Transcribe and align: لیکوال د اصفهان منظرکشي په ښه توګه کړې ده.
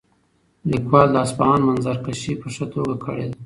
لیکوال 0.71 1.07
د 1.13 1.17
اصفهان 1.25 1.59
منظرکشي 1.69 2.33
په 2.41 2.47
ښه 2.53 2.65
توګه 2.73 2.95
کړې 3.03 3.25
ده. 3.29 3.35